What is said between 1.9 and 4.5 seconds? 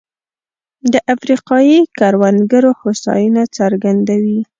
کروندګرو هوساینه څرګندوي.